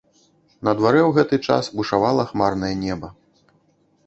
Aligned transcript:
На 0.67 0.71
дварэ 0.79 1.01
ў 1.01 1.11
гэты 1.19 1.39
час 1.49 1.69
бушавала 1.81 2.27
хмарнае 2.33 2.71
неба. 2.85 3.15